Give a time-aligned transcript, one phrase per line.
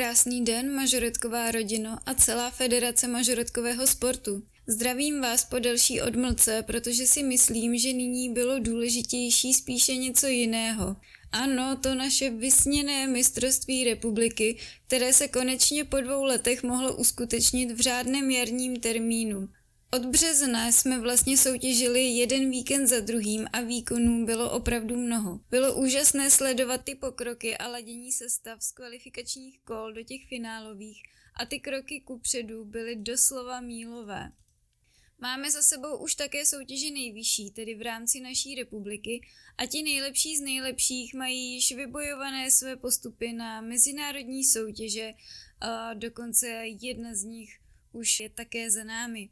[0.00, 4.42] Krásný den, mažoretková rodino a celá federace mažoretkového sportu.
[4.66, 10.96] Zdravím vás po delší odmlce, protože si myslím, že nyní bylo důležitější spíše něco jiného.
[11.32, 17.80] Ano, to naše vysněné mistrovství republiky, které se konečně po dvou letech mohlo uskutečnit v
[17.80, 19.48] řádném jarním termínu.
[19.92, 25.40] Od března jsme vlastně soutěžili jeden víkend za druhým a výkonů bylo opravdu mnoho.
[25.50, 31.02] Bylo úžasné sledovat ty pokroky a ladění sestav z kvalifikačních kol do těch finálových
[31.40, 34.32] a ty kroky ku předu byly doslova mílové.
[35.18, 39.20] Máme za sebou už také soutěže nejvyšší, tedy v rámci naší republiky,
[39.58, 45.12] a ti nejlepší z nejlepších mají již vybojované své postupy na mezinárodní soutěže,
[45.60, 46.46] a dokonce
[46.82, 47.58] jedna z nich
[47.92, 49.28] už je také za námi.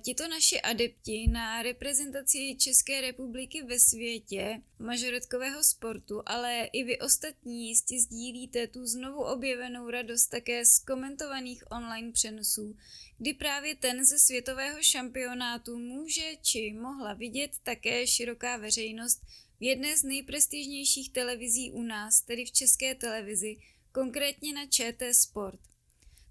[0.00, 7.68] Tito naši adepti na reprezentaci České republiky ve světě mažoretkového sportu, ale i vy ostatní
[7.68, 12.76] jistě sdílíte tu znovu objevenou radost také z komentovaných online přenosů,
[13.18, 19.22] kdy právě ten ze světového šampionátu může či mohla vidět také široká veřejnost
[19.60, 23.56] v jedné z nejprestižnějších televizí u nás, tedy v české televizi,
[23.92, 25.71] konkrétně na ČT Sport.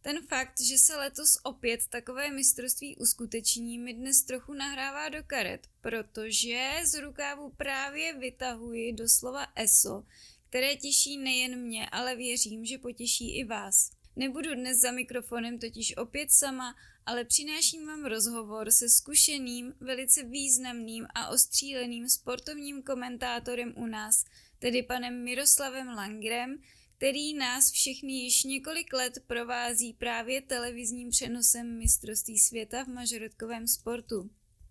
[0.02, 5.68] Ten fakt, že se letos opět takové mistrovství uskuteční, mi dnes trochu nahrává do karet,
[5.82, 10.04] protože z rukávu právě vytahuji doslova ESO,
[10.50, 13.92] které těší nejen mě, ale věřím, že potěší i vás.
[14.16, 21.08] Nebudu dnes za mikrofonem totiž opět sama, ale přináším vám rozhovor se zkušeným, velice významným
[21.16, 24.26] a ostříleným sportovním komentátorem u nás,
[24.60, 26.58] tedy panem Miroslavem Langrem,
[27.02, 34.30] který nás všechny již několik let provází právě televizním přenosem mistrovství světa v mažoretkovém sportu.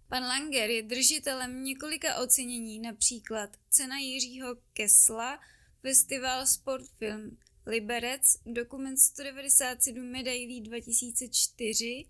[0.08, 5.40] Pan Langer je držitelem několika ocenění, například cena Jiřího Kesla,
[5.82, 12.04] festival Sportfilm Liberec, dokument 197 medailí 2004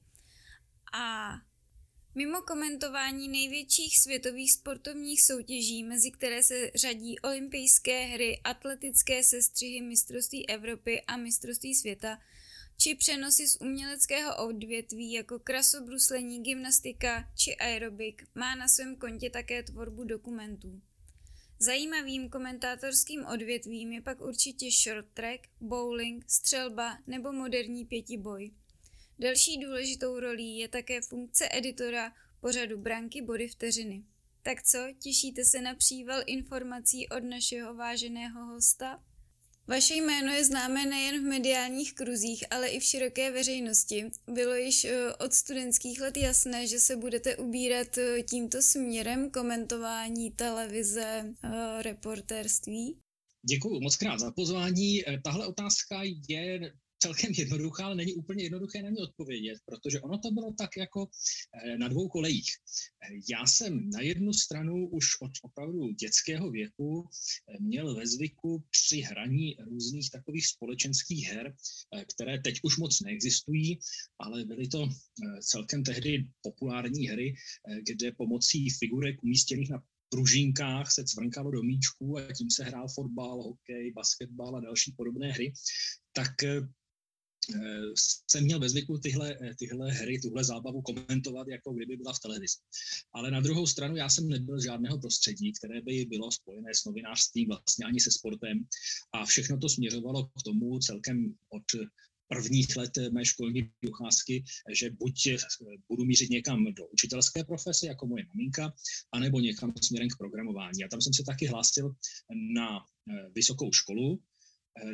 [0.93, 1.33] a
[2.15, 10.48] Mimo komentování největších světových sportovních soutěží, mezi které se řadí olympijské hry, atletické sestřihy mistrovství
[10.48, 12.19] Evropy a mistrovství světa,
[12.76, 19.62] či přenosy z uměleckého odvětví jako krasobruslení, gymnastika či aerobik, má na svém kontě také
[19.62, 20.81] tvorbu dokumentů.
[21.59, 28.50] Zajímavým komentátorským odvětvím je pak určitě short track, bowling, střelba nebo moderní pětiboj.
[29.23, 34.05] Další důležitou rolí je také funkce editora pořadu Branky body vteřiny.
[34.43, 39.03] Tak co, těšíte se na příval informací od našeho váženého hosta?
[39.67, 44.11] Vaše jméno je známé nejen v mediálních kruzích, ale i v široké veřejnosti.
[44.27, 50.31] Bylo již eh, od studentských let jasné, že se budete ubírat eh, tímto směrem komentování
[50.31, 52.97] televize, eh, reportérství?
[53.43, 55.03] Děkuji moc krát za pozvání.
[55.25, 60.31] Tahle otázka je celkem jednoduchá, ale není úplně jednoduché na ně odpovědět, protože ono to
[60.31, 61.09] bylo tak jako
[61.65, 62.50] eh, na dvou kolejích.
[62.50, 68.65] Eh, já jsem na jednu stranu už od opravdu dětského věku eh, měl ve zvyku
[68.71, 71.55] při hraní různých takových společenských her,
[72.15, 73.78] které teď už moc neexistují,
[74.19, 74.89] ale byly to
[75.41, 77.34] celkem tehdy populární hry,
[77.87, 83.43] kde pomocí figurek umístěných na pružinkách se cvrnkalo do míčků a tím se hrál fotbal,
[83.43, 85.53] hokej, basketbal a další podobné hry,
[86.12, 86.34] tak
[88.31, 92.19] jsem měl ve zvyku tyhle, eh, tyhle hry, tuhle zábavu komentovat, jako kdyby byla v
[92.19, 92.56] televizi.
[93.12, 97.49] Ale na druhou stranu já jsem nebyl žádného prostředí, které by bylo spojené s novinářstvím,
[97.49, 98.65] vlastně ani se sportem.
[99.12, 101.62] A všechno to směřovalo k tomu celkem od
[102.28, 104.44] prvních let mé školní docházky,
[104.75, 105.28] že buď
[105.89, 108.72] budu mířit někam do učitelské profese, jako moje maminka,
[109.12, 110.84] anebo někam směrem k programování.
[110.84, 111.94] A tam jsem se taky hlásil
[112.55, 114.30] na eh, vysokou školu, Eh,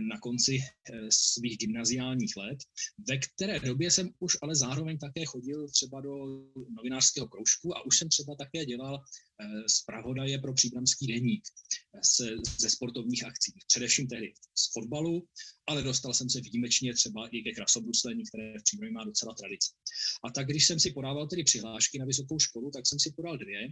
[0.09, 2.59] na konci eh, svých gymnaziálních let,
[3.09, 6.15] ve které době jsem už ale zároveň také chodil třeba do
[6.77, 9.36] novinářského kroužku a už jsem třeba také dělal eh,
[9.67, 11.45] zpravodaje pro příbramský deník
[12.03, 13.53] se, ze sportovních akcí.
[13.67, 15.29] Především tehdy z fotbalu,
[15.67, 19.71] ale dostal jsem se výjimečně třeba i ke krasobruslení, které v Příbrami má docela tradici.
[20.25, 23.37] A tak, když jsem si podával tedy přihlášky na vysokou školu, tak jsem si podal
[23.39, 23.69] dvě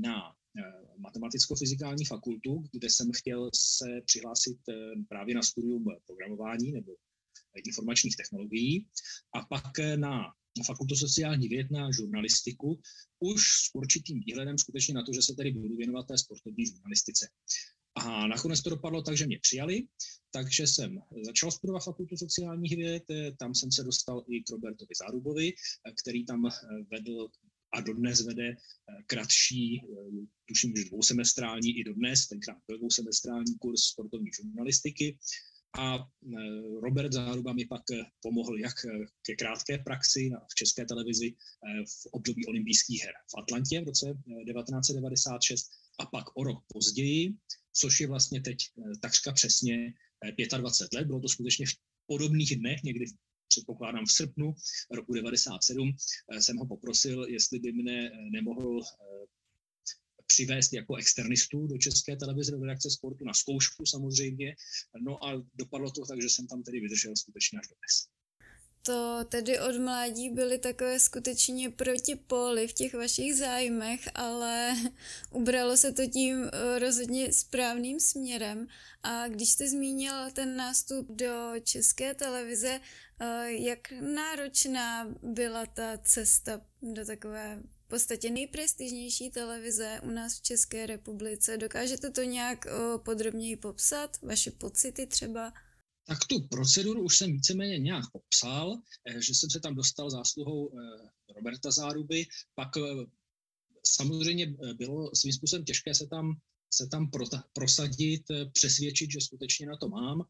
[0.00, 4.74] na Eh, matematicko-fyzikální fakultu, kde jsem chtěl se přihlásit eh,
[5.08, 6.92] právě na studium programování nebo
[7.66, 8.86] informačních technologií
[9.34, 9.96] a pak eh,
[10.58, 12.80] na fakultu sociální věd na žurnalistiku,
[13.20, 17.28] už s určitým výhledem skutečně na to, že se tedy budu věnovat té sportovní žurnalistice.
[17.96, 19.86] A nakonec to dopadlo tak, že mě přijali,
[20.30, 23.02] takže jsem začal studovat fakultu sociálních věd,
[23.38, 25.52] tam jsem se dostal i k Robertovi Zárubovi,
[26.02, 26.50] který tam
[26.90, 27.28] vedl
[27.74, 28.56] a dodnes vede
[29.06, 29.82] kratší,
[30.48, 35.18] tuším, že dvousemestrální i dodnes, tenkrát byl dvousemestrální kurz sportovní žurnalistiky.
[35.78, 36.08] A
[36.82, 37.82] Robert Záruba mi pak
[38.22, 38.74] pomohl jak
[39.26, 41.34] ke krátké praxi v české televizi
[41.86, 47.34] v období olympijských her v Atlantě v roce 1996 a pak o rok později,
[47.72, 48.56] což je vlastně teď
[49.02, 49.94] takřka přesně
[50.58, 51.06] 25 let.
[51.06, 51.74] Bylo to skutečně v
[52.06, 53.04] podobných dnech, někdy
[53.48, 54.54] předpokládám v srpnu
[54.90, 55.96] roku 97,
[56.38, 58.80] jsem ho poprosil, jestli by mne nemohl
[60.34, 64.54] přivést jako externistu do České televize, do redakce sportu na zkoušku samozřejmě.
[65.06, 67.94] No a dopadlo to tak, že jsem tam tedy vydržel skutečně až do dnes.
[68.86, 74.74] To tedy od mládí byly takové skutečně protipóly v těch vašich zájmech, ale
[75.30, 78.66] ubralo se to tím eh, rozhodně správným směrem.
[79.02, 82.80] A když jste zmínil ten nástup do české televize,
[83.20, 90.42] eh, jak náročná byla ta cesta do takové v podstatě nejprestižnější televize u nás v
[90.42, 91.56] České republice.
[91.56, 92.66] Dokážete to nějak
[93.04, 94.22] podrobněji popsat?
[94.22, 95.52] Vaše pocity třeba?
[96.06, 100.70] Tak tu proceduru už jsem víceméně nějak popsal, eh, že jsem se tam dostal zásluhou
[100.78, 102.80] eh, Roberta Záruby, pak eh,
[103.86, 104.46] samozřejmě
[104.76, 106.34] bylo svým způsobem těžké se tam,
[106.76, 107.10] se tam
[107.52, 108.22] prosadit,
[108.52, 110.22] přesvědčit, že skutečně na to mám.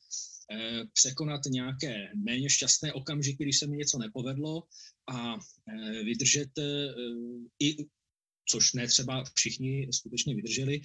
[0.52, 4.62] Eh, překonat nějaké méně šťastné okamžiky, když se mi něco nepovedlo
[5.08, 6.94] a eh, vydržet eh,
[7.58, 7.76] i,
[8.48, 10.80] což ne třeba všichni skutečně vydrželi,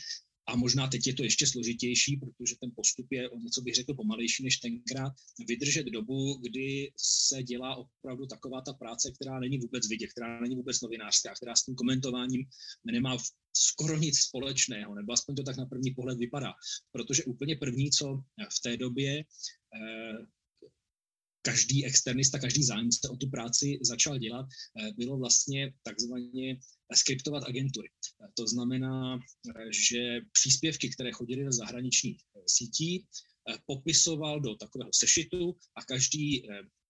[0.49, 3.93] a možná teď je to ještě složitější, protože ten postup je o něco bych řekl
[3.93, 5.13] pomalejší než tenkrát.
[5.47, 10.55] Vydržet dobu, kdy se dělá opravdu taková ta práce, která není vůbec vidět, která není
[10.55, 12.45] vůbec novinářská, která s tím komentováním
[12.85, 13.17] nemá
[13.53, 16.53] skoro nic společného, nebo aspoň to tak na první pohled vypadá.
[16.91, 18.23] Protože úplně první, co
[18.57, 20.25] v té době eh,
[21.51, 26.57] každý externista, každý zájemce o tu práci začal dělat, eh, bylo vlastně takzvaně
[26.95, 27.89] skriptovat agentury.
[28.37, 33.05] To znamená, eh, že příspěvky, které chodily do zahraničních sítí,
[33.65, 36.45] popisoval do takového sešitu a každý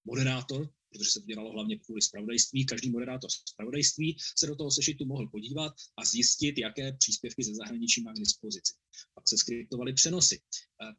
[0.06, 2.66] moderátor protože se to dělalo hlavně kvůli spravodajství.
[2.66, 8.04] Každý moderátor spravodajství se do toho sešitu mohl podívat a zjistit, jaké příspěvky ze zahraničí
[8.04, 8.74] má k dispozici.
[9.14, 10.40] Pak se skriptovaly přenosy.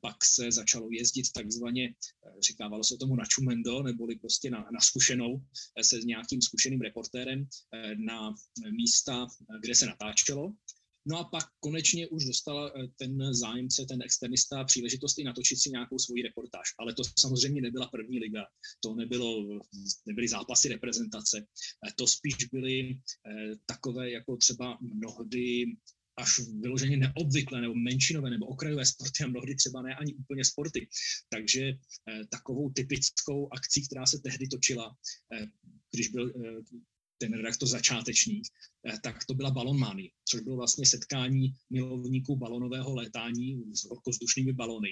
[0.00, 4.80] Pak se začalo jezdit takzvaně, eh, říkávalo se tomu na čumendo, neboli prostě na, na
[4.80, 5.40] zkušenou
[5.76, 8.34] eh, se s nějakým zkušeným reportérem eh, na
[8.70, 9.26] místa,
[9.60, 10.52] kde se natáčelo.
[11.06, 15.70] No a pak konečně už dostala eh, ten zájemce, ten externista příležitost i natočit si
[15.70, 16.74] nějakou svoji reportáž.
[16.78, 18.46] Ale to samozřejmě nebyla první liga,
[18.82, 19.60] to nebylo,
[20.06, 21.46] nebyly zápasy reprezentace,
[21.88, 25.64] eh, to spíš byly eh, takové jako třeba mnohdy
[26.18, 30.88] až vyloženě neobvyklé nebo menšinové nebo okrajové sporty a mnohdy třeba ne ani úplně sporty.
[31.28, 31.72] Takže
[32.30, 34.96] takovou typickou akcí, která se tehdy točila,
[35.92, 36.32] když byl
[37.20, 38.46] ten redaktor začátečník,
[38.88, 44.88] eh, tak to byla balonmány, což bylo vlastně setkání milovníků balonového létání s horkozdušnými balony.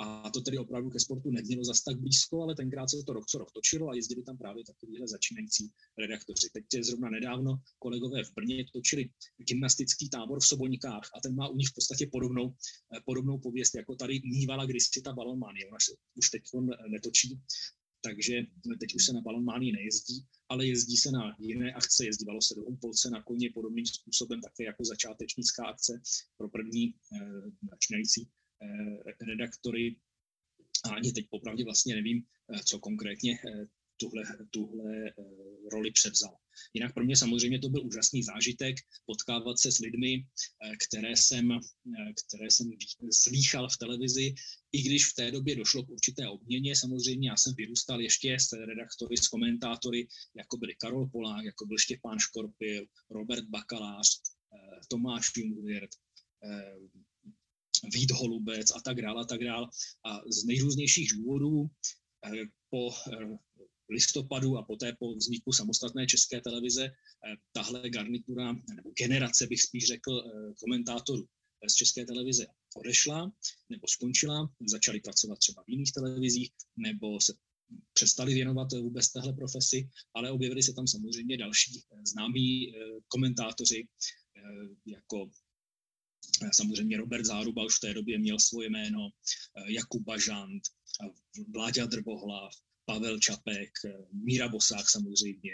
[0.00, 3.26] A to tedy opravdu ke sportu nemělo zas tak blízko, ale tenkrát se to rok
[3.26, 6.48] co rok točilo a jezdili tam právě takovýhle začínající redaktoři.
[6.52, 9.10] Teď je zrovna nedávno kolegové v Brně točili
[9.48, 12.54] gymnastický tábor v Soboníkách a ten má u nich v podstatě podobnou,
[12.96, 15.66] eh, podobnou pověst, jako tady mývala kdysi ta balonmány.
[15.68, 16.42] Ona se už teď
[16.88, 17.40] netočí,
[18.00, 18.42] takže
[18.80, 22.62] teď už se na balonmány nejezdí, ale jezdí se na jiné akce, jezdívalo se do
[22.62, 26.02] Humpolce na koně podobným způsobem, také jako začátečnická akce
[26.36, 28.28] pro první eh, začínající
[28.62, 29.96] eh, redaktory.
[30.84, 33.66] A ani teď popravdě vlastně nevím, eh, co konkrétně eh,
[33.96, 35.12] tuhle, tuhle eh,
[35.72, 36.36] roli převzal.
[36.74, 41.52] Jinak pro mě samozřejmě to byl úžasný zážitek potkávat se s lidmi, eh, které jsem,
[41.52, 42.70] eh, které jsem
[43.12, 44.34] slýchal v televizi,
[44.72, 46.76] i když v té době došlo k určité obměně.
[46.76, 51.78] Samozřejmě já jsem vyrůstal ještě s redaktory, s komentátory, jako byli Karol Polák, jako byl
[51.78, 54.08] Štěpán Škorpil, Robert Bakalář,
[54.88, 55.96] Tomáš Jungwirth,
[57.94, 59.66] Vít Holubec a tak dále a tak dále.
[60.04, 61.70] A z nejrůznějších důvodů
[62.70, 62.90] po
[63.88, 69.86] listopadu a poté po vzniku samostatné české televize eh, tahle garnitura, nebo generace bych spíš
[69.86, 71.28] řekl, eh, komentátorů
[71.70, 73.32] z české televize odešla
[73.68, 77.34] nebo skončila, začali pracovat třeba v jiných televizích nebo se
[77.92, 82.72] přestali věnovat vůbec téhle profesi, ale objevili se tam samozřejmě další eh, známí
[83.08, 83.88] komentátoři,
[84.86, 85.30] jako
[86.52, 89.10] samozřejmě Robert Záruba už v té době měl svoje jméno,
[89.66, 90.62] Jakub Bažant,
[91.48, 92.52] Vláďa Drbohlav,
[92.86, 93.70] Pavel Čapek,
[94.12, 95.50] Míra Bosák samozřejmě,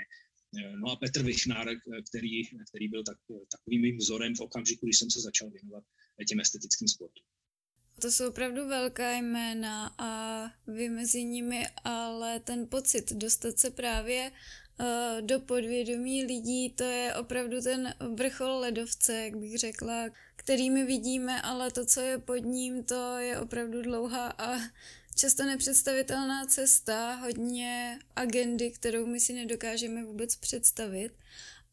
[0.77, 1.69] no a Petr Vichnár,
[2.09, 3.17] který, který byl tak,
[3.53, 5.85] takovým mým vzorem v okamžiku, když jsem se začal věnovat
[6.29, 7.25] těm estetickým sportům.
[8.01, 14.33] To jsou opravdu velká jména a vy mezi nimi, ale ten pocit dostat se právě
[15.21, 21.71] do podvědomí lidí, to je opravdu ten vrchol ledovce, jak bych řekla, kterými vidíme, ale
[21.71, 24.59] to, co je pod ním, to je opravdu dlouhá a
[25.14, 31.12] často nepředstavitelná cesta, hodně agendy, kterou my si nedokážeme vůbec představit.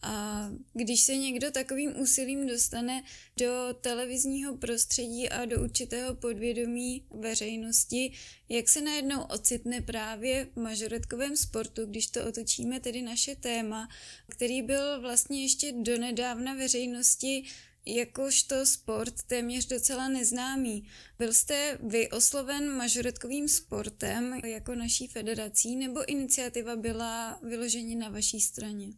[0.01, 3.03] A když se někdo takovým úsilím dostane
[3.37, 8.11] do televizního prostředí a do určitého podvědomí veřejnosti,
[8.49, 13.89] jak se najednou ocitne právě v mažoretkovém sportu, když to otočíme tedy naše téma,
[14.27, 17.43] který byl vlastně ještě donedávna veřejnosti
[17.85, 20.89] jakožto sport téměř docela neznámý.
[21.17, 28.39] Byl jste vy osloven mažoretkovým sportem jako naší federací, nebo iniciativa byla vyloženě na vaší
[28.39, 28.93] straně?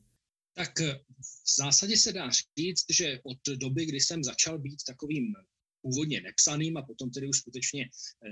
[0.54, 5.34] Tak eh, v zásadě se dá říct, že od doby, kdy jsem začal být takovým
[5.82, 7.90] původně nepsaným a potom tedy už skutečně
[8.26, 8.30] eh,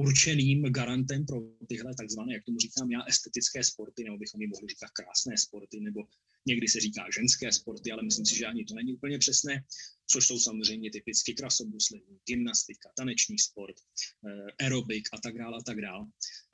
[0.00, 4.68] určeným garantem pro tyhle takzvané, jak tomu říkám já, estetické sporty, nebo bychom jim mohli
[4.68, 6.00] říkat krásné sporty, nebo
[6.46, 9.64] někdy se říká ženské sporty, ale myslím si, že ani to není úplně přesné,
[10.06, 15.80] což jsou samozřejmě typicky krasobruslení, gymnastika, taneční sport, eh, aerobik a tak dále a tak
[15.80, 16.06] dále.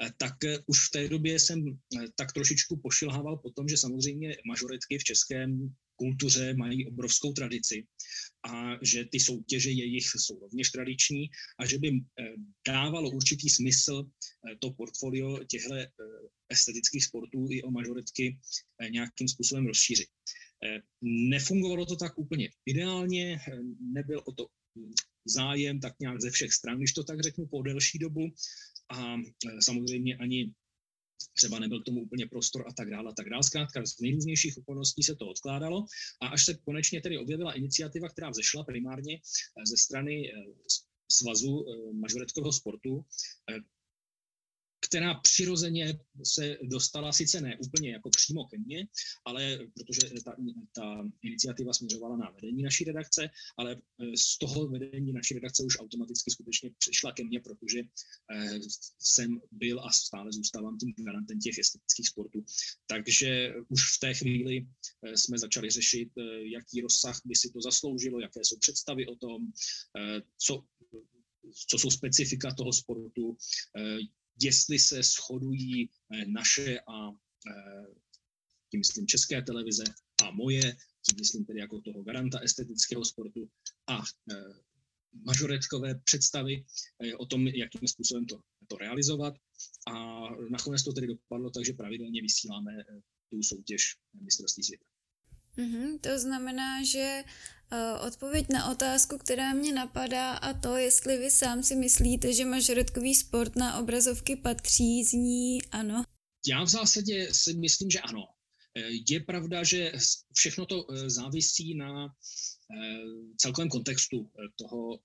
[0.02, 1.78] Eh, tak eh, už v té době jsem
[2.14, 7.86] tak trošičku pošilhával po tom, že samozřejmě majoritky v českém kultuře mají obrovskou tradici
[8.48, 12.00] a že ty soutěže jejich jsou rovněž tradiční a že by
[12.66, 14.04] dávalo určitý smysl
[14.58, 15.74] to portfolio těchto
[16.48, 18.38] estetických sportů i o majoritky
[18.90, 20.08] nějakým způsobem rozšířit.
[20.64, 24.46] Eh, nefungovalo to tak úplně ideálně, eh, nebyl o to
[25.24, 28.20] zájem tak nějak ze všech stran, když to tak řeknu, po delší dobu
[28.88, 30.52] a eh, samozřejmě ani
[31.34, 33.42] třeba nebyl k tomu úplně prostor a tak dále a tak dále.
[33.42, 35.86] Zkrátka z nejrůznějších okolností se to odkládalo
[36.22, 39.20] a až se konečně tedy objevila iniciativa, která vzešla primárně
[39.66, 40.32] ze strany
[41.12, 43.04] svazu mažoretkového sportu,
[44.86, 48.86] která přirozeně se dostala, sice ne úplně jako přímo ke mně,
[49.24, 50.36] ale protože ta,
[50.72, 55.78] ta iniciativa směřovala na vedení naší redakce, ale eh, z toho vedení naší redakce už
[55.78, 58.60] automaticky skutečně přišla ke mně, protože eh,
[58.98, 62.44] jsem byl a stále zůstávám tím garantem těch estetických sportů.
[62.86, 64.66] Takže už v té chvíli
[65.02, 66.08] eh, jsme začali řešit,
[66.42, 69.52] jaký rozsah by si to zasloužilo, jaké jsou představy o tom,
[70.38, 70.64] co
[71.68, 73.36] co jsou specifika toho sportu,
[74.42, 77.86] jestli se shodují eh, naše a eh,
[78.70, 79.84] tím myslím české televize
[80.24, 83.50] a moje, tím myslím tedy jako toho garanta estetického sportu
[83.86, 84.02] a
[84.32, 84.34] eh,
[85.26, 86.64] mažoretkové představy
[87.18, 89.34] o tom, jakým způsobem to, to realizovat.
[89.88, 92.72] A nakonec to tedy dopadlo takže pravidelně vysíláme
[93.30, 94.84] tu soutěž mistrovství světa.
[95.56, 97.24] Mm-hmm, to znamená, že
[98.06, 103.14] odpověď na otázku, která mě napadá, a to, jestli vy sám si myslíte, že mažoretkový
[103.14, 106.04] sport na obrazovky patří, zní ano.
[106.48, 108.35] Já v zásadě si myslím, že ano.
[108.76, 109.92] Eh, je pravda, že
[110.34, 112.08] všechno to eh, závisí na
[113.36, 114.98] celkovém kontextu toho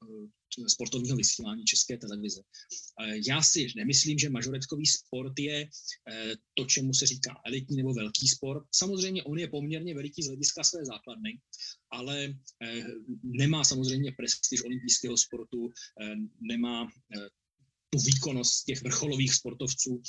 [0.68, 2.42] sportovního vysílání České televize.
[3.28, 5.70] Já si nemyslím, že mažoretkový sport je
[6.58, 8.66] to, čemu se říká elitní nebo velký sport.
[8.76, 11.40] Samozřejmě on je poměrně veliký z hlediska své základny,
[11.92, 12.34] ale
[13.24, 15.70] nemá samozřejmě prestiž olympijského sportu,
[16.42, 16.88] nemá
[17.94, 20.02] tu výkonnost těch vrcholových sportovců,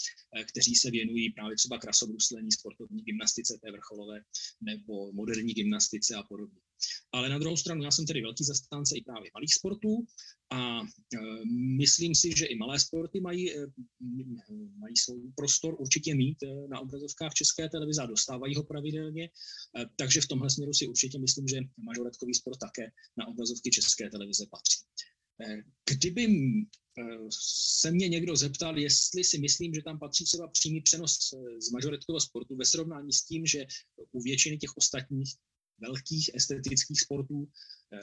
[0.48, 4.20] kteří se věnují právě třeba krasobruslení, sportovní gymnastice té vrcholové
[4.60, 6.60] nebo moderní gymnastice a podobně.
[7.12, 10.06] Ale na druhou stranu, já jsem tedy velký zastánce i právě malých sportů
[10.50, 10.86] a e,
[11.78, 13.66] myslím si, že i malé sporty mají, e,
[14.78, 16.38] mají svůj prostor určitě mít
[16.70, 19.30] na obrazovkách České televize a dostávají ho pravidelně.
[19.96, 24.46] Takže v tomhle směru si určitě myslím, že mažoretkový sport také na obrazovky České televize
[24.50, 24.78] patří.
[25.90, 27.02] Kdyby e,
[27.80, 31.70] se mě někdo zeptal, jestli si myslím, že tam patří třeba přímý přenos e, z
[31.70, 33.66] mažoretkového sportu ve srovnání s tím, že
[34.12, 35.34] u většiny těch ostatních
[35.82, 37.48] velkých estetických sportů,
[37.92, 37.98] eh,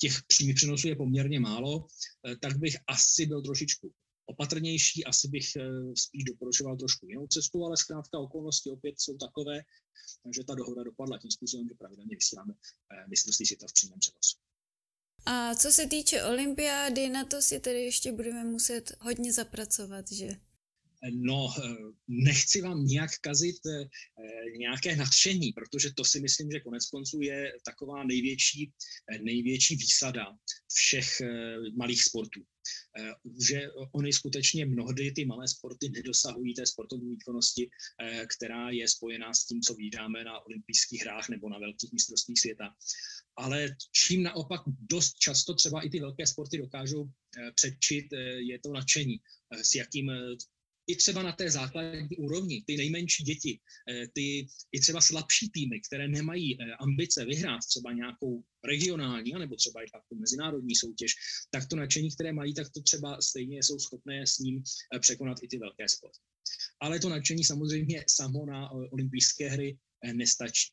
[0.00, 1.86] těch přímých přenosů je poměrně málo,
[2.28, 3.92] eh, tak bych asi byl trošičku
[4.26, 9.62] opatrnější, asi bych eh, spíš doporučoval trošku jinou cestu, ale zkrátka okolnosti opět jsou takové,
[10.36, 12.54] že ta dohoda dopadla tím způsobem, že pravidelně vysíláme
[13.08, 14.51] mistrovství světa v přímém přenosu.
[15.26, 20.36] A co se týče olympiády, na to si tedy ještě budeme muset hodně zapracovat, že?
[21.10, 21.76] No, eh,
[22.08, 23.88] nechci vám nějak kazit eh,
[24.58, 28.72] nějaké nadšení, protože to si myslím, že konec konců je taková největší,
[29.12, 30.38] eh, největší výsada
[30.74, 31.22] všech
[31.76, 32.40] malých sportů.
[33.48, 33.60] Že
[33.92, 37.70] oni skutečně mnohdy ty malé sporty nedosahují té sportovní výkonnosti,
[38.36, 42.74] která je spojená s tím, co vydáme na olympijských hrách nebo na velkých mistrovstvích světa.
[43.36, 44.60] Ale čím naopak
[44.90, 47.10] dost často třeba i ty velké sporty dokážou
[47.54, 48.06] předčit,
[48.38, 49.16] je to nadšení,
[49.62, 50.10] s jakým
[50.86, 53.60] i třeba na té základní úrovni, ty nejmenší děti,
[53.90, 59.56] eh, ty i třeba slabší týmy, které nemají eh, ambice vyhrát třeba nějakou regionální, nebo
[59.56, 61.14] třeba i pak mezinárodní soutěž,
[61.50, 64.62] tak to nadšení, které mají, tak to třeba stejně jsou schopné s ním
[64.94, 66.18] eh, překonat i ty velké sporty.
[66.80, 69.78] Ale to nadšení samozřejmě samo na olympijské hry
[70.12, 70.72] nestačí.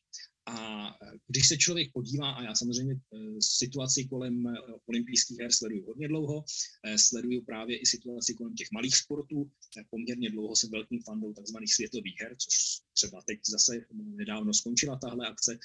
[0.50, 4.52] A když se člověk podívá, a já samozřejmě eh, situaci kolem eh,
[4.86, 6.44] olympijských her sleduju hodně dlouho,
[6.84, 9.50] eh, sleduju právě i situaci kolem těch malých sportů,
[9.90, 12.54] poměrně dlouho jsem velkým fandou takzvaných světových her, což
[12.94, 15.58] třeba teď zase nedávno skončila tahle akce,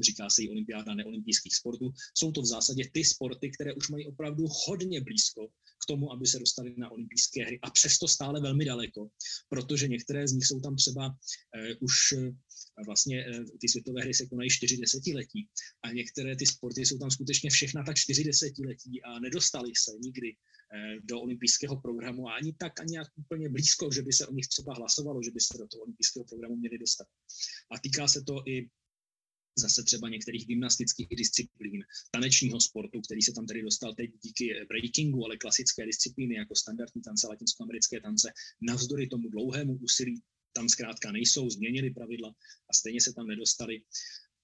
[0.00, 1.92] říká se jí olympiáda neolympijských sportů.
[2.14, 5.48] Jsou to v zásadě ty sporty, které už mají opravdu hodně blízko
[5.82, 9.08] k tomu, aby se dostali na olympijské hry a přesto stále velmi daleko,
[9.48, 11.94] protože některé z nich jsou tam třeba uh, už
[12.86, 15.48] vlastně eh, ty světové hry se konají čtyři desetiletí
[15.84, 20.28] a některé ty sporty jsou tam skutečně všechna tak čtyři desetiletí a nedostali se nikdy
[20.30, 24.32] eh, do olympijského programu a ani tak, ani nějak úplně blízko, že by se o
[24.32, 27.06] nich třeba hlasovalo, že by se do toho olympijského programu měli dostat.
[27.72, 28.68] A týká se to i
[29.58, 35.24] zase třeba některých gymnastických disciplín, tanečního sportu, který se tam tedy dostal teď díky breakingu,
[35.24, 41.50] ale klasické disciplíny jako standardní tance, latinskoamerické tance, navzdory tomu dlouhému úsilí tam zkrátka nejsou,
[41.50, 42.34] změnili pravidla
[42.70, 43.82] a stejně se tam nedostali.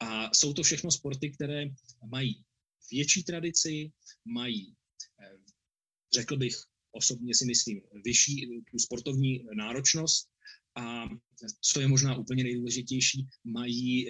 [0.01, 1.65] A jsou to všechno sporty, které
[2.11, 2.45] mají
[2.91, 3.93] větší tradici,
[4.25, 4.75] mají,
[5.23, 5.39] eh,
[6.15, 6.57] řekl bych,
[6.93, 10.29] osobně si myslím, vyšší tu sportovní náročnost
[10.75, 11.09] a
[11.61, 14.07] co je možná úplně nejdůležitější, mají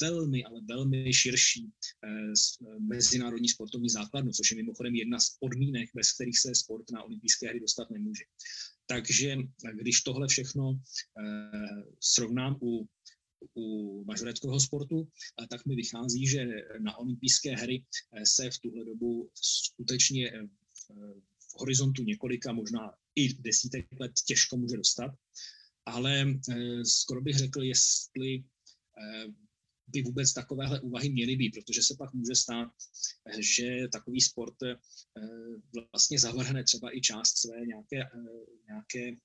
[0.00, 1.70] velmi, ale velmi širší
[2.04, 7.02] eh, mezinárodní sportovní základnu, což je mimochodem jedna z podmínek, bez kterých se sport na
[7.02, 8.24] olympijské hry dostat nemůže.
[8.86, 9.36] Takže
[9.72, 12.88] když tohle všechno eh, srovnám u,
[13.54, 15.08] u mažoretského sportu,
[15.42, 16.46] eh, tak mi vychází, že
[16.78, 20.32] na olympijské hry eh, se v tuhle dobu skutečně
[21.38, 25.10] v horizontu několika, možná i desítek let těžko může dostat.
[25.86, 26.26] Ale
[26.84, 28.44] skoro bych řekl, jestli
[29.92, 32.68] by vůbec takovéhle úvahy měly být, protože se pak může stát,
[33.38, 34.76] že takový sport eh,
[35.92, 39.16] vlastně zavrhne třeba i část své nějaké, eh, nějaké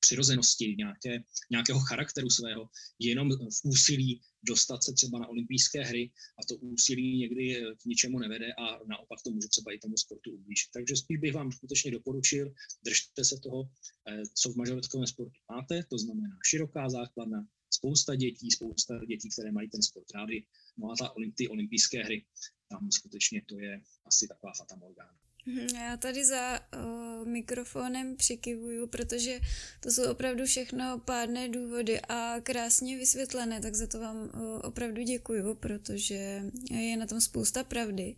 [0.00, 6.46] přirozenosti, nějaké, nějakého charakteru svého, jenom v úsilí dostat se třeba na olympijské hry a
[6.48, 10.70] to úsilí někdy k ničemu nevede a naopak to může třeba i tomu sportu ublížit.
[10.72, 12.52] Takže spíš bych vám skutečně doporučil,
[12.84, 13.70] držte se toho,
[14.08, 17.46] eh, co v majoritkovém sportu máte, to znamená široká základna,
[17.84, 20.46] spousta dětí, spousta dětí, které mají ten sport rády.
[20.76, 22.24] No a ta, ty olympijské hry,
[22.68, 25.18] tam skutečně to je asi taková fata morgana.
[25.46, 29.40] Mhm, já tady za uh, mikrofonem přikivuju, protože
[29.80, 34.30] to jsou opravdu všechno pádné důvody a krásně vysvětlené, tak za to vám uh,
[34.62, 38.16] opravdu děkuju, protože je na tom spousta pravdy.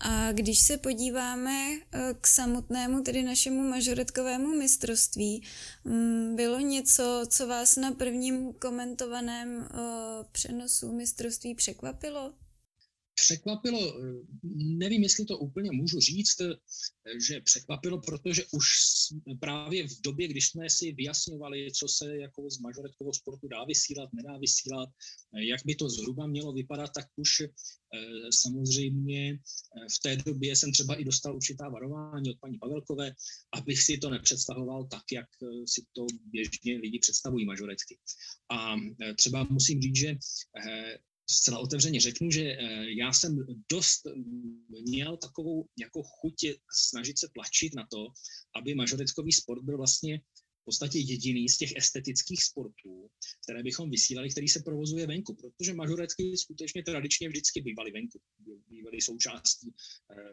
[0.00, 5.42] A když se podíváme eh, k samotnému, tedy našemu mažoretkovému mistrovství,
[5.84, 9.76] mm, bylo něco, co vás na prvním komentovaném eh,
[10.32, 12.32] přenosu mistrovství překvapilo?
[13.14, 14.00] Překvapilo,
[14.54, 16.36] nevím, jestli to úplně můžu říct,
[17.28, 18.66] že překvapilo, protože už
[19.40, 24.12] právě v době, když jsme si vyjasňovali, co se jako z majoretkového sportu dá vysílat,
[24.12, 24.88] nedá vysílat,
[25.32, 27.48] jak by to zhruba mělo vypadat, tak už eh,
[28.30, 33.14] samozřejmě eh, v té době jsem třeba i dostal určitá varování od paní Pavelkové,
[33.52, 37.98] abych si to nepředstavoval tak, jak eh, si to běžně lidi představují majoretky.
[38.50, 38.76] A
[39.16, 40.16] třeba musím říct, že
[41.30, 43.38] zcela otevřeně řeknu, že eh, já jsem
[43.72, 44.06] dost
[44.88, 46.34] měl takovou jako chuť
[46.88, 48.06] snažit se tlačit na to,
[48.56, 50.20] aby mažoretkový sport byl vlastně
[50.62, 53.10] v podstatě jediný z těch estetických sportů,
[53.42, 58.20] které bychom vysílali, který se provozuje venku, protože mažoretky skutečně tradičně vždycky bývaly venku,
[58.68, 59.74] bývaly součástí
[60.10, 60.32] eh,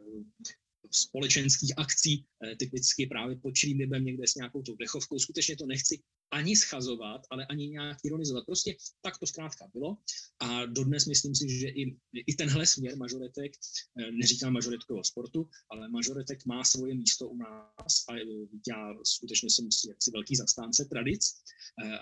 [0.91, 5.19] společenských akcí, eh, typicky právě pod nebem někde s nějakou tou dechovkou.
[5.19, 5.99] Skutečně to nechci
[6.33, 8.45] ani schazovat, ale ani nějak ironizovat.
[8.45, 9.97] Prostě tak to zkrátka bylo
[10.39, 13.51] a dodnes myslím si, že i, i tenhle směr mažoretek,
[13.99, 18.23] eh, neříkám mažoretkového sportu, ale mažoretek má svoje místo u nás a eh,
[18.69, 21.33] já skutečně jsem jaksi velký zastánce tradic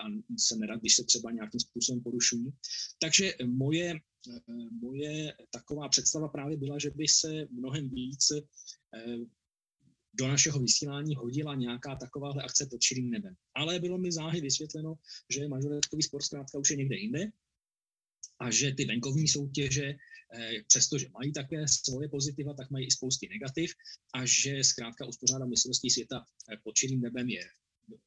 [0.00, 2.52] a jsem nerad, když se třeba nějakým způsobem porušují.
[2.98, 4.00] Takže moje,
[4.82, 8.32] moje taková představa právě byla, že by se mnohem víc
[10.14, 13.34] do našeho vysílání hodila nějaká takováhle akce pod širým nebem.
[13.54, 14.94] Ale bylo mi záhy vysvětleno,
[15.30, 17.30] že majoretkový sport zkrátka už je někde jinde
[18.40, 19.94] a že ty venkovní soutěže,
[20.34, 23.72] eh, přestože mají také svoje pozitiva, tak mají i spousty negativ
[24.14, 27.44] a že zkrátka uspořádat mistrovství světa eh, pod širým nebem je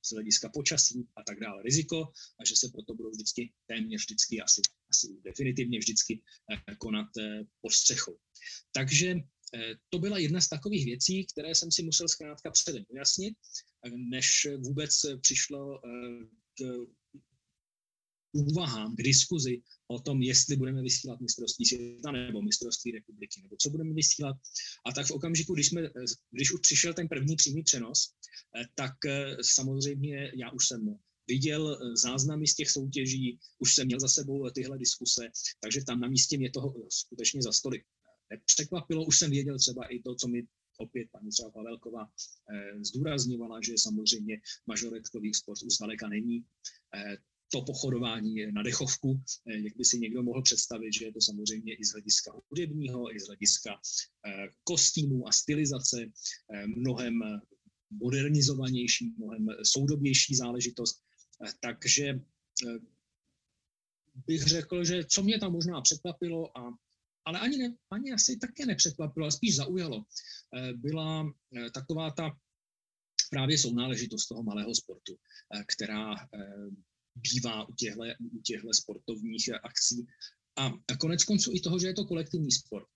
[0.05, 4.41] z hlediska počasí a tak dále riziko a že se proto budou vždycky, téměř vždycky,
[4.41, 7.07] asi, asi definitivně vždycky eh, konat
[7.61, 8.17] pod střechou.
[8.71, 9.15] Takže
[9.55, 13.37] Eh, to byla jedna z takových věcí, které jsem si musel zkrátka předem ujasnit
[13.95, 15.81] než vůbec přišlo
[16.59, 16.87] k
[18.33, 23.69] úvahám, k diskuzi o tom, jestli budeme vysílat mistrovství světa nebo mistrovství republiky, nebo co
[23.69, 24.37] budeme vysílat.
[24.85, 25.81] A tak v okamžiku, když, jsme,
[26.31, 28.13] když už přišel ten první přímý přenos,
[28.75, 28.93] tak
[29.41, 34.77] samozřejmě já už jsem viděl záznamy z těch soutěží, už jsem měl za sebou tyhle
[34.77, 37.85] diskuse, takže tam na místě mě toho skutečně za stolik
[38.29, 39.05] nepřekvapilo.
[39.05, 40.43] Už jsem věděl třeba i to, co mi
[40.77, 46.45] opět paní třeba Pavelková eh, zdůrazňovala, že samozřejmě mažoretkový sport už zdaleka není.
[47.53, 51.21] Eh, to pochodování na dechovku, eh, jak by si někdo mohl představit, že je to
[51.21, 53.79] samozřejmě i z hlediska hudebního, i z hlediska
[54.63, 56.11] kostýmů a stylizace
[56.65, 57.19] mnohem
[57.89, 61.03] modernizovanější, mnohem soudobější záležitost.
[61.61, 62.19] Takže
[64.27, 66.73] bych řekl, že co mě tam možná překvapilo a
[67.25, 70.05] ale ani, ne, ani asi také nepřekvapilo, ale spíš zaujalo,
[70.55, 72.37] eh, byla eh, taková ta
[73.29, 76.15] právě sounáležitost toho malého sportu, eh, která
[77.15, 78.01] bývá u těchto,
[78.33, 80.05] u těchto sportovních akcí.
[80.55, 82.87] A konec konců i toho, že je to kolektivní sport.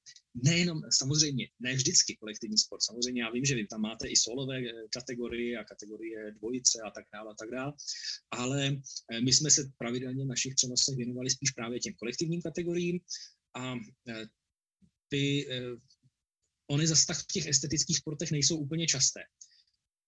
[0.44, 2.84] Nejenom, samozřejmě, ne vždycky kolektivní sport.
[2.84, 4.62] Samozřejmě já vím, že vy tam máte i solové
[4.94, 7.74] kategorie a kategorie dvojice a tak dále a tak dále,
[8.32, 8.82] ale
[9.24, 13.00] my jsme se pravidelně v našich přenosech věnovali spíš právě těm kolektivním kategoriím
[13.56, 14.26] a e,
[15.10, 15.48] ty,
[16.68, 19.20] ony zase tak v těch estetických sportech nejsou úplně časté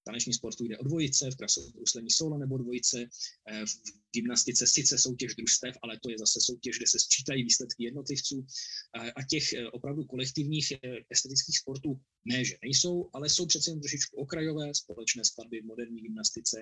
[0.09, 3.05] tanečním sportu jde o dvojice, v krasobruslení solo nebo dvojice,
[3.49, 3.71] eh, v
[4.13, 8.45] gymnastice sice soutěž družstev, ale to je zase soutěž, kde se sčítají výsledky jednotlivců.
[9.15, 10.77] A těch eh, opravdu kolektivních eh,
[11.09, 16.01] estetických sportů ne, že nejsou, ale jsou přece jen trošičku okrajové, společné skladby v moderní
[16.01, 16.57] gymnastice,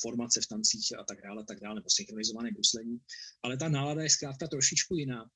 [0.00, 2.98] formace v tancích a tak dále, tak dále, nebo synchronizované bruslení.
[3.42, 5.30] Ale ta nálada je zkrátka trošičku jiná.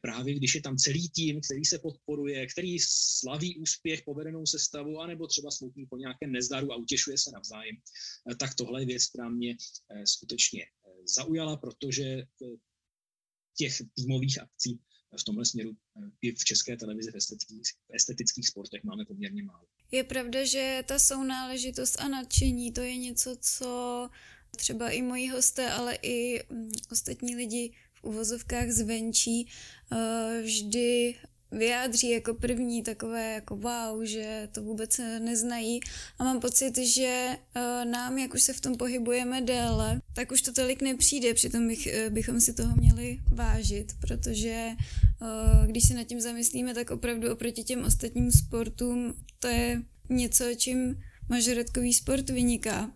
[0.00, 5.26] Právě když je tam celý tým, který se podporuje, který slaví úspěch povedenou sestavu, anebo
[5.26, 7.76] třeba smutný po nějakém nezdaru a utěšuje se navzájem,
[8.38, 9.56] tak tohle je věc, která mě
[10.04, 10.64] skutečně
[11.16, 12.22] zaujala, protože
[13.56, 14.80] těch týmových akcí
[15.20, 15.70] v tomhle směru
[16.22, 19.64] i v české televizi v estetických, v estetických sportech máme poměrně málo.
[19.90, 24.10] Je pravda, že ta sounáležitost a nadšení, to je něco, co
[24.56, 29.48] třeba i moji hosté, ale i mm, ostatní lidi v uvozovkách zvenčí
[29.92, 31.14] eh, vždy
[31.52, 35.80] vyjádří jako první takové jako wow, že to vůbec neznají
[36.18, 40.42] a mám pocit, že uh, nám, jak už se v tom pohybujeme déle, tak už
[40.42, 44.68] to tolik nepřijde, přitom bych, uh, bychom si toho měli vážit, protože
[45.20, 50.44] uh, když se nad tím zamyslíme, tak opravdu oproti těm ostatním sportům to je něco,
[50.56, 52.90] čím mažoretkový sport vyniká.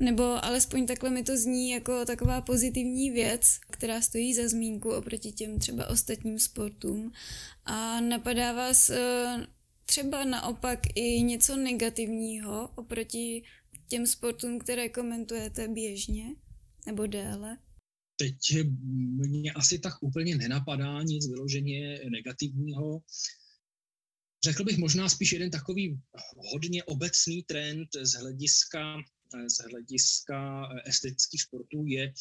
[0.00, 5.32] Nebo alespoň takhle mi to zní jako taková pozitivní věc, která stojí za zmínku oproti
[5.32, 7.12] těm třeba ostatním sportům.
[7.64, 9.46] A napadá vás eh,
[9.84, 13.42] třeba naopak i něco negativního oproti
[13.88, 16.24] těm sportům, které komentujete běžně
[16.86, 17.58] nebo déle?
[18.16, 18.36] Teď
[19.28, 23.02] mě asi tak úplně nenapadá nic vyloženě negativního.
[24.44, 26.00] Řekl bych možná spíš jeden takový
[26.52, 28.96] hodně obecný trend z hlediska
[29.46, 32.12] z hlediska eh, estetických sportů je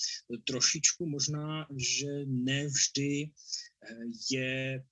[0.47, 3.95] trošičku možná, že nevždy eh,
[4.31, 4.83] je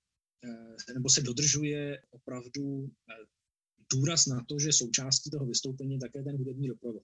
[0.43, 2.89] eh, nebo se dodržuje opravdu
[3.93, 7.03] důraz na to, že součástí toho vystoupení je také ten hudební doprovod.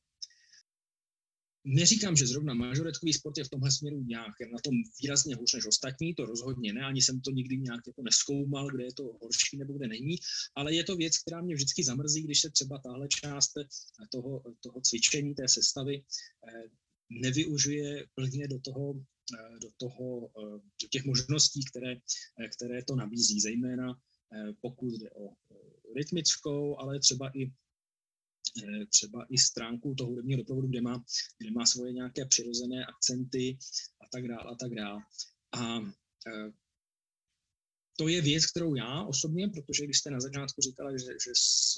[1.66, 5.66] Neříkám, že zrovna majoretkový sport je v tomhle směru nějak na tom výrazně hůř než
[5.66, 9.58] ostatní, to rozhodně ne, ani jsem to nikdy nějak jako neskoumal, kde je to horší
[9.58, 10.16] nebo kde není,
[10.56, 13.52] ale je to věc, která mě vždycky zamrzí, když se třeba tahle část
[14.12, 16.64] toho, toho cvičení, té sestavy eh,
[17.10, 18.94] nevyužije plně do toho,
[19.34, 21.96] eh, do, toho, eh, do těch možností, které,
[22.58, 24.00] které to nabízí, zejména
[24.62, 25.30] pokud jde o
[25.96, 27.52] rytmickou, ale třeba i
[28.90, 31.04] třeba i stránku toho hudebního doprovodu, kde má,
[31.38, 33.58] kde má svoje nějaké přirozené akcenty
[34.02, 35.02] a tak dále a tak dále.
[35.52, 35.80] A
[36.28, 36.52] eh,
[37.98, 41.32] to je věc, kterou já osobně, protože když jste na začátku říkala, že, že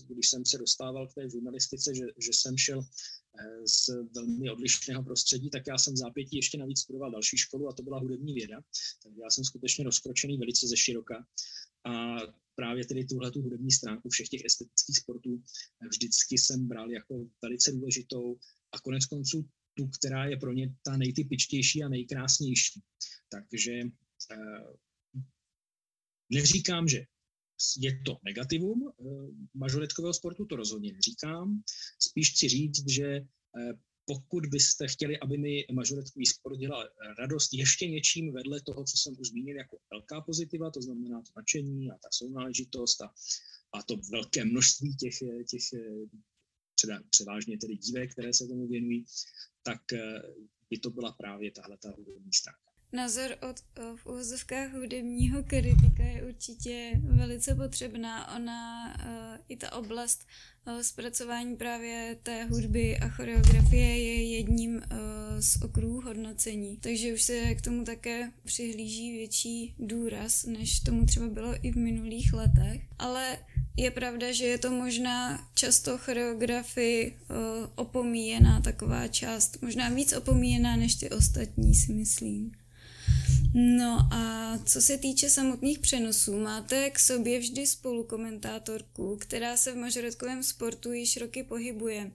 [0.08, 5.04] když jsem se dostával k té žurnalistice, že, že jsem šel eh, z velmi odlišného
[5.04, 8.34] prostředí, tak já jsem v zápětí ještě navíc studoval další školu a to byla hudební
[8.34, 8.62] věda.
[9.04, 11.28] Takže já jsem skutečně rozkročený velice ze široka.
[11.86, 12.18] A
[12.56, 15.44] právě tedy tuhle tu hudební stránku všech těch estetických sportů
[15.90, 18.38] vždycky jsem bral jako velice důležitou
[18.72, 22.82] a konec konců tu, která je pro ně ta nejtypičtější a nejkrásnější.
[23.30, 23.72] Takže
[24.32, 24.64] eh,
[26.30, 27.06] neříkám, že
[27.78, 29.04] je to negativum eh,
[29.54, 31.64] mažoretkového sportu, to rozhodně neříkám.
[32.00, 33.74] Spíš chci říct, že eh,
[34.06, 36.90] pokud byste chtěli, aby mi mažoretkový sport dělal
[37.20, 41.32] radost ještě něčím vedle toho, co jsem už zmínil jako velká pozitiva, to znamená to
[41.36, 43.14] nadšení a ta sounáležitost a,
[43.74, 45.16] a to velké množství těch,
[45.50, 45.64] těch
[47.10, 49.06] převážně tedy dívek, které se tomu věnují,
[49.64, 49.82] tak
[50.70, 52.65] by to byla právě tahle ta hudební stránka.
[52.94, 53.56] Názor od
[53.96, 58.36] v uvozovkách hudebního kritika je určitě velice potřebná.
[58.36, 58.94] Ona
[59.48, 60.28] i ta oblast
[60.82, 64.82] zpracování právě té hudby a choreografie je jedním
[65.40, 66.78] z okruhů hodnocení.
[66.78, 71.78] Takže už se k tomu také přihlíží větší důraz, než tomu třeba bylo i v
[71.78, 72.82] minulých letech.
[73.00, 73.38] Ale
[73.78, 77.18] je pravda, že je to možná často choreografii
[77.76, 82.52] opomíjená taková část, možná víc opomíjená než ty ostatní, si myslím.
[83.58, 89.76] No a co se týče samotných přenosů, máte k sobě vždy spolukomentátorku, která se v
[89.76, 92.12] mažoretkovém sportu již roky pohybuje.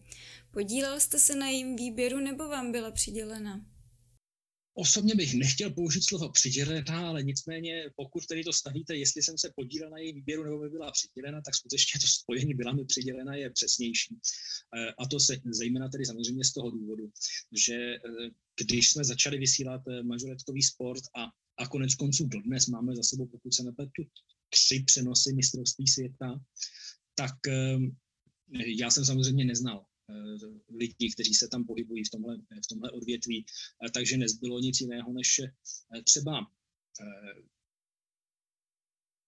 [0.50, 3.60] Podílel jste se na jejím výběru nebo vám byla přidělena?
[4.74, 9.52] Osobně bych nechtěl použít slovo přidělená, ale nicméně, pokud tedy to stavíte, jestli jsem se
[9.56, 13.34] podílel na její výběru nebo by byla přidělena, tak skutečně to spojení byla mi přidělena
[13.34, 14.16] je přesnější.
[14.76, 17.10] Eh, a to se zejména tedy samozřejmě z toho důvodu,
[17.66, 18.00] že eh,
[18.60, 21.26] když jsme začali vysílat eh, mažoretkový sport a,
[21.58, 24.02] a konec konců dodnes máme za sebou, pokud se nepletu,
[24.50, 26.40] tři přenosy mistrovství světa,
[27.14, 27.34] tak
[28.66, 29.84] já jsem samozřejmě neznal
[30.78, 33.46] lidí, kteří se tam pohybují v tomhle, v tomhle odvětví,
[33.86, 36.46] eh, takže nezbylo nic jiného, než eh, třeba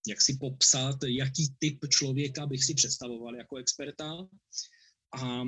[0.08, 4.28] jak si popsat, jaký typ člověka bych si představoval jako experta
[5.14, 5.44] a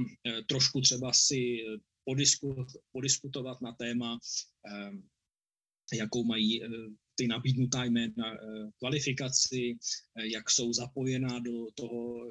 [0.48, 1.58] trošku třeba si
[2.04, 4.18] podisku, podiskutovat na téma,
[5.94, 6.62] jakou mají
[7.14, 8.24] ty nabídnutá jména
[8.78, 9.76] kvalifikaci,
[10.32, 12.26] jak jsou zapojená do toho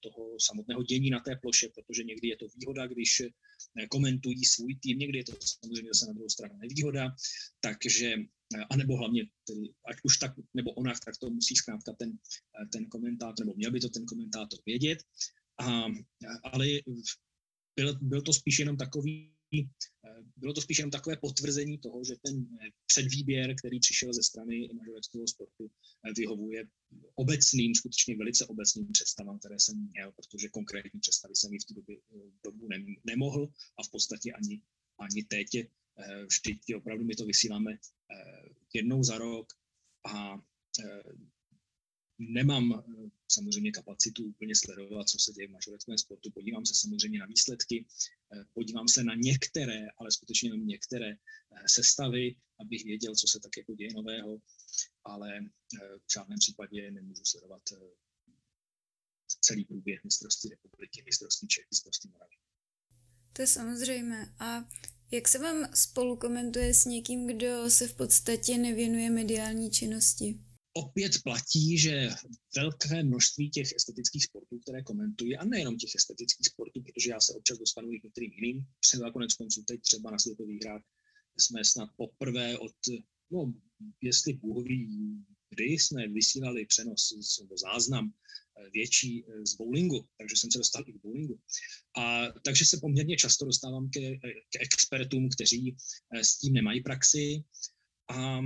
[0.00, 4.74] toho samotného dění na té ploše, protože někdy je to výhoda, když eh, komentují svůj
[4.74, 7.14] tým, někdy je to samozřejmě zase na druhou stranu nevýhoda,
[7.60, 8.14] takže,
[8.54, 12.10] eh, anebo hlavně, tedy, ať už tak nebo onak, tak to musí zkrátka ten,
[12.62, 14.98] eh, ten komentátor, nebo měl by to ten komentátor vědět,
[15.60, 15.84] a,
[16.42, 16.66] ale
[17.76, 19.37] byl, byl to spíš jenom takový
[20.36, 22.46] bylo to spíš jenom takové potvrzení toho, že ten
[22.86, 25.70] předvýběr, který přišel ze strany mažoreckého sportu,
[26.16, 26.64] vyhovuje
[27.14, 31.92] obecným, skutečně velice obecným představám, které jsem měl, protože konkrétní představy jsem v tu dobu,
[32.44, 32.68] dobu
[33.04, 34.62] nemohl a v podstatě ani,
[34.98, 35.48] ani teď.
[36.26, 39.52] Vždyť opravdu my to vysíláme eh, jednou za rok
[40.06, 40.38] a
[40.84, 41.02] eh,
[42.18, 46.30] nemám eh, samozřejmě kapacitu úplně sledovat, co se děje v mažoretském sportu.
[46.30, 47.86] Podívám se samozřejmě na výsledky,
[48.54, 51.16] podívám se na některé, ale skutečně na některé
[51.66, 54.40] sestavy, abych věděl, co se tak jako děje nového
[55.04, 57.76] ale eh, v žádném případě nemůžu sledovat eh,
[59.40, 62.36] celý průběh mistrovství republiky, mistrovství Čech, mistrovství Moravy.
[63.32, 64.34] To je samozřejmé.
[64.38, 64.68] A
[65.10, 70.40] jak se vám spolu komentuje s někým, kdo se v podstatě nevěnuje mediální činnosti?
[70.78, 72.08] Opět platí, že
[72.56, 77.32] velké množství těch estetických sportů, které komentují, a nejenom těch estetických sportů, protože já se
[77.32, 80.82] občas dostanu i k některým jiným, třeba konec konců teď třeba na světových hrách
[81.38, 82.74] jsme snad poprvé od
[83.30, 83.54] no,
[84.00, 90.36] jestli Bůh ví, kdy jsme vysílali přenos nebo záznam eh, větší eh, z bowlingu, takže
[90.36, 91.40] jsem se dostal i k bowlingu.
[91.96, 95.76] A takže se poměrně často dostávám ke, k expertům, kteří
[96.14, 97.44] eh, s tím nemají praxi
[98.10, 98.40] a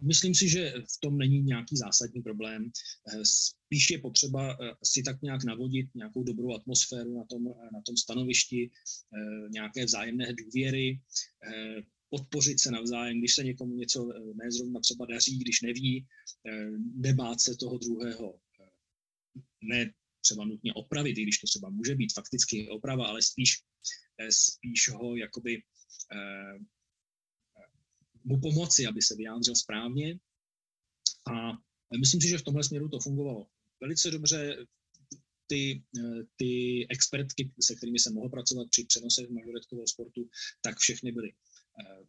[0.00, 2.70] Myslím si, že v tom není nějaký zásadní problém.
[3.22, 8.70] Spíš je potřeba si tak nějak navodit nějakou dobrou atmosféru na tom, na tom stanovišti,
[9.50, 11.00] nějaké vzájemné důvěry,
[12.10, 16.06] podpořit se navzájem, když se někomu něco eh, nezrovna třeba daří, když neví,
[16.46, 19.92] eh, nebát se toho druhého, eh, ne
[20.24, 23.62] třeba nutně opravit, i když to třeba může být fakticky oprava, ale spíš,
[24.30, 25.62] spíš ho jakoby
[28.26, 30.18] mu pomoci, aby se vyjádřil správně.
[31.30, 31.52] A
[32.00, 33.46] myslím si, že v tomhle směru to fungovalo
[33.80, 34.66] velice dobře.
[35.48, 35.82] Ty,
[36.36, 40.28] ty expertky, se kterými jsem mohl pracovat při přenosech majoretkového sportu,
[40.60, 41.32] tak všechny byly
[41.80, 42.04] Eh,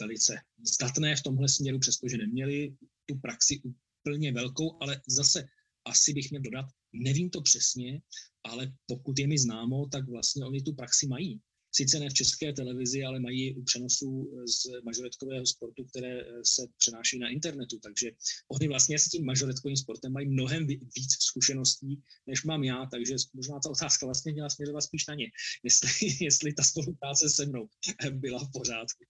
[0.00, 3.62] velice zdatné v tomhle směru, přestože neměli tu praxi
[4.00, 5.48] úplně velkou, ale zase
[5.84, 8.02] asi bych měl dodat, nevím to přesně,
[8.44, 11.40] ale pokud je mi známo, tak vlastně oni tu praxi mají.
[11.76, 16.62] Sice ne v české televizi, ale mají u přenosů z mažoretkového sportu, které eh, se
[16.78, 17.78] přenáší na internetu.
[17.78, 18.10] Takže
[18.48, 23.60] oni vlastně s tím mažoretkovým sportem mají mnohem víc zkušeností, než mám já, takže možná
[23.60, 25.26] ta otázka vlastně měla směřovat spíš na ně,
[25.64, 25.88] jestli,
[26.20, 27.68] jestli ta spolupráce se mnou
[28.10, 29.04] byla v pořádku.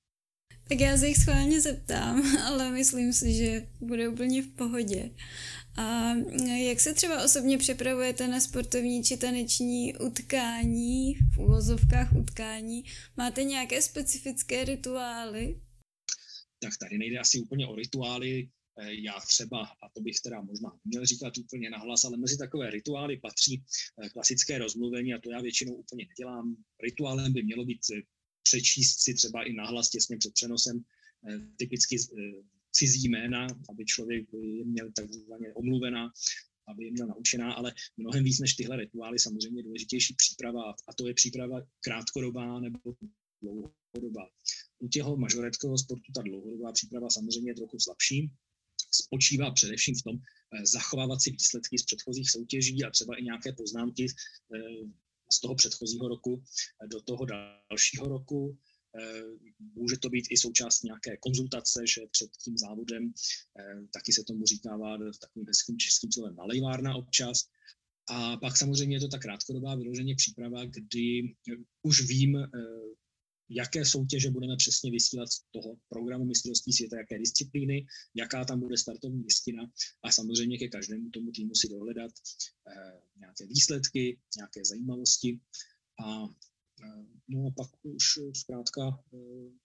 [0.69, 5.11] Tak já se jich schválně zeptám, ale myslím si, že bude úplně v pohodě.
[5.77, 6.15] A
[6.69, 12.85] jak se třeba osobně připravujete na sportovní či taneční utkání, v úvozovkách utkání?
[13.17, 15.61] Máte nějaké specifické rituály?
[16.61, 18.49] Tak tady nejde asi úplně o rituály.
[18.89, 23.17] Já třeba, a to bych teda možná měl říkat úplně nahlas, ale mezi takové rituály
[23.17, 23.63] patří
[24.13, 26.57] klasické rozmluvení a to já většinou úplně nedělám.
[26.83, 27.81] Rituálem by mělo být
[28.43, 30.85] přečíst si třeba i nahlas těsně před přenosem
[31.57, 31.97] typicky
[32.77, 36.11] cizí jména, aby člověk je měl takzvaně omluvená,
[36.69, 41.09] aby je měl naučená, ale mnohem víc než tyhle rituály samozřejmě důležitější příprava a to
[41.09, 42.79] je příprava krátkodobá nebo
[43.43, 44.29] dlouhodobá.
[44.79, 48.31] U těho mažoretkového sportu ta dlouhodobá příprava samozřejmě je trochu slabší,
[48.91, 53.53] spočívá především v tom eh, zachovávat si výsledky z předchozích soutěží a třeba i nějaké
[53.53, 54.59] poznámky eh,
[55.33, 56.43] z toho předchozího roku
[56.91, 58.59] do toho dalšího roku.
[59.75, 63.13] Může to být i součást nějaké konzultace, že před tím závodem,
[63.93, 67.45] taky se tomu říkává takovým hezkým českým slovem nalejvárna občas.
[68.09, 71.35] A pak samozřejmě je to ta krátkodobá vyloženě příprava, kdy
[71.83, 72.37] už vím,
[73.49, 78.79] jaké soutěže budeme přesně vysílat z toho programu mistrovství světa, jaké disciplíny, jaká tam bude
[78.79, 79.73] startovní listina
[80.05, 82.13] a samozřejmě ke každému tomu týmu si dohledat
[82.69, 85.41] eh, nějaké výsledky, nějaké zajímavosti
[86.07, 86.54] a eh,
[87.29, 88.83] No a pak už zkrátka
[89.15, 89.17] eh,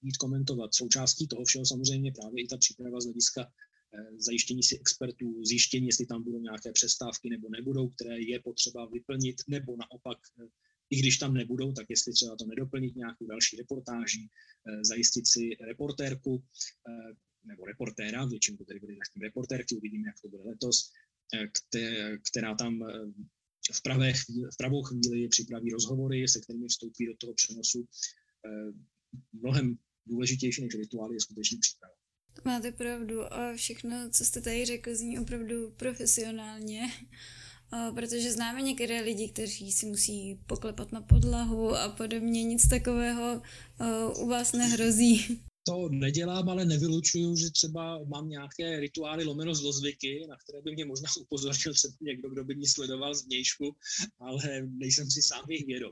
[0.02, 0.76] jít komentovat.
[0.76, 5.88] Součástí toho všeho samozřejmě právě i ta příprava z hlediska eh, zajištění si expertů, zjištění,
[5.88, 10.48] jestli tam budou nějaké přestávky nebo nebudou, které je potřeba vyplnit, nebo naopak eh,
[10.90, 15.50] i když tam nebudou, tak jestli třeba to nedoplnit nějakou další reportáží, eh, zajistit si
[15.68, 16.44] reportérku
[16.90, 20.92] eh, nebo reportéra, většinou to tady byly zatím reportérky, uvidíme, jak to bude letos,
[21.34, 21.48] eh,
[22.32, 22.84] která tam
[23.74, 27.88] v, pravé chvíli, v pravou chvíli připraví rozhovory, se kterými vstoupí do toho přenosu.
[29.34, 31.94] Mnohem důležitější než rituály je skutečně příprava.
[32.46, 36.82] Máte pravdu a všechno, co jste tady řekl, zní opravdu profesionálně
[37.96, 43.42] protože známe některé lidi, kteří si musí poklepat na podlahu a podobně, nic takového
[44.18, 45.42] u vás nehrozí.
[45.70, 50.86] To nedělám, ale nevylučuju, že třeba mám nějaké rituály lomeno zlozvyky, na které by mě
[50.86, 53.76] možná upozornil třeba někdo, kdo by mě sledoval z vnějšku,
[54.20, 55.92] ale nejsem si sám jich vědom.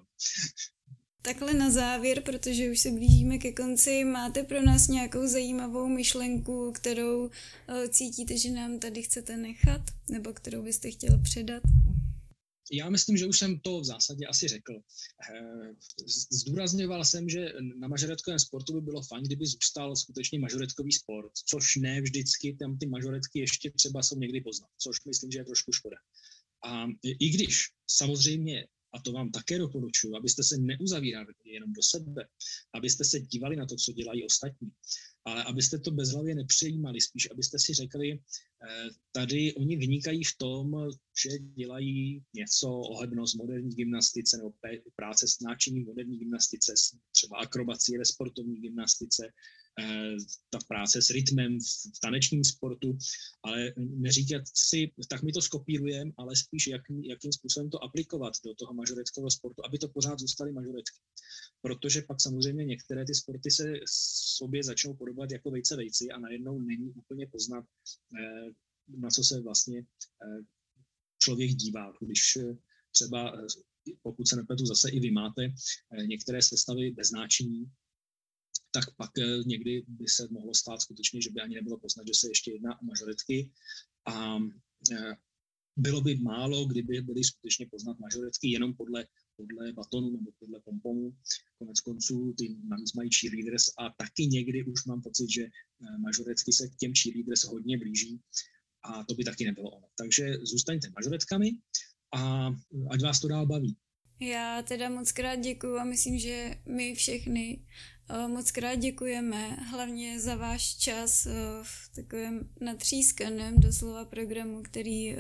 [1.21, 6.71] Takhle na závěr, protože už se blížíme ke konci, máte pro nás nějakou zajímavou myšlenku,
[6.71, 7.29] kterou
[7.67, 11.63] eh, cítíte, že nám tady chcete nechat, nebo kterou byste chtěl předat?
[12.71, 14.73] Já myslím, že už jsem to v zásadě asi řekl.
[15.31, 15.73] Eh,
[16.31, 21.75] zdůrazňoval jsem, že na mažoretkovém sportu by bylo fajn, kdyby zůstal skutečně mažoretkový sport, což
[21.75, 25.71] ne vždycky, tam ty mažoretky ještě třeba jsou někdy poznat, což myslím, že je trošku
[25.71, 25.97] škoda.
[26.65, 32.27] A i když samozřejmě a to vám také doporučuji, abyste se neuzavírali jenom do sebe,
[32.73, 34.71] abyste se dívali na to, co dělají ostatní,
[35.27, 40.89] ale abyste to bezhlavě nepřejímali, spíš abyste si řekli, eh, tady oni vynikají v tom,
[41.23, 44.53] že dělají něco ohebno z moderní gymnastice nebo
[44.95, 46.73] práce s náčiním moderní gymnastice,
[47.11, 49.33] třeba akrobacie ve sportovní gymnastice,
[50.49, 51.59] ta práce s rytmem
[51.95, 52.97] v tanečním sportu,
[53.43, 58.55] ale neříkat si, tak my to skopírujeme, ale spíš jak, jakým způsobem to aplikovat do
[58.55, 60.97] toho mažoreckého sportu, aby to pořád zůstaly mažoretky.
[61.61, 63.73] Protože pak samozřejmě některé ty sporty se
[64.37, 67.65] sobě začnou podobat jako vejce vejci a najednou není úplně poznat,
[68.19, 68.51] eh,
[68.87, 70.41] na co se vlastně eh,
[71.19, 71.93] člověk dívá.
[72.01, 72.37] Když
[72.91, 73.47] třeba
[74.01, 75.53] pokud se nepletu, zase i vy máte
[76.05, 77.71] některé sestavy bez značení,
[78.77, 82.13] tak pak eh, někdy by se mohlo stát skutečně, že by ani nebylo poznat, že
[82.13, 83.49] se ještě jedná o mažoretky.
[84.05, 84.37] A
[84.91, 85.13] eh,
[85.77, 91.15] bylo by málo, kdyby byly skutečně poznat mažoretky jenom podle, podle batonu nebo podle pompomu.
[91.59, 96.53] Konec konců ty navíc mají cheerleaders a taky někdy už mám pocit, že eh, mažoretky
[96.53, 98.21] se k těm cheerleaders hodně blíží
[98.83, 99.87] a to by taky nebylo ono.
[99.97, 101.49] Takže zůstaňte mažoretkami
[102.15, 102.47] a
[102.89, 103.77] ať vás to dál baví.
[104.19, 107.65] Já teda moc krát děkuju a myslím, že my všechny
[108.27, 111.31] moc krát děkujeme, hlavně za váš čas eh,
[111.63, 115.17] v takovém natřískaném doslova programu, který eh,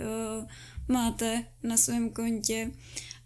[0.87, 2.71] máte na svém kontě.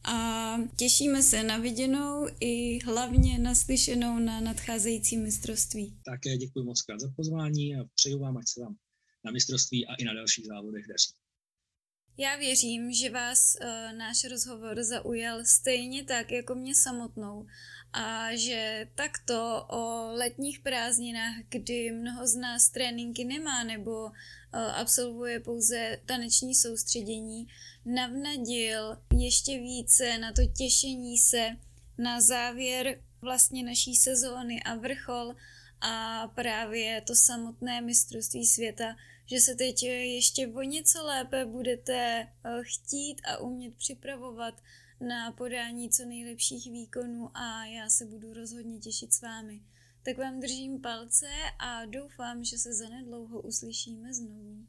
[0.03, 5.97] A těšíme se na viděnou i hlavně naslyšenou na nadcházející mistrovství.
[6.05, 8.75] Také děkuji moc krát za pozvání a přeju vám, ať se vám
[9.25, 11.13] na mistrovství a i na dalších závodech daří.
[12.17, 17.45] Já věřím, že vás uh, náš rozhovor zaujal stejně tak jako mě samotnou
[17.93, 24.11] a že takto o letních prázdninách, kdy mnoho z nás tréninky nemá nebo uh,
[24.53, 27.47] absolvuje pouze taneční soustředění,
[27.85, 31.57] navnadil ještě více na to těšení se
[31.97, 35.35] na závěr vlastně naší sezóny a vrchol
[35.81, 38.95] a právě to samotné mistrovství světa,
[39.25, 44.61] že se teď ještě o něco lépe budete eh, chtít a umět připravovat
[45.01, 49.61] na podání co nejlepších výkonů a já se budu rozhodně těšit s vámi.
[50.03, 51.27] Tak vám držím palce
[51.59, 54.67] a doufám, že se zanedlouho uslyšíme znovu.